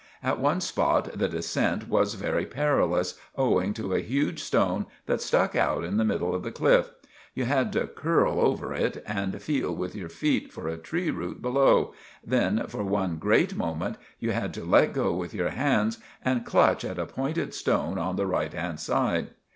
[0.23, 5.55] At one spot the dissent was very perilous owing to a huge stone that stuck
[5.55, 6.89] out in the middle of the cliff.
[7.35, 11.39] You had to curl over it and feal with your feet for a tree root
[11.39, 11.93] below,
[12.25, 16.83] then, for one grate moment, you had to let go with your hands and cluch
[16.83, 19.27] at a pointed stone on the right hand side.